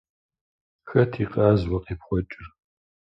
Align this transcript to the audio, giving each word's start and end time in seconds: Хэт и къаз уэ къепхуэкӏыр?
Хэт 0.89 1.11
и 1.23 1.25
къаз 1.31 1.61
уэ 1.69 1.77
къепхуэкӏыр? 1.85 2.45